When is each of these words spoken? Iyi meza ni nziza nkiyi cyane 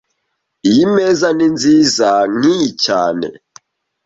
Iyi 0.69 0.83
meza 0.95 1.27
ni 1.37 1.47
nziza 1.55 2.09
nkiyi 2.35 2.69
cyane 2.85 3.27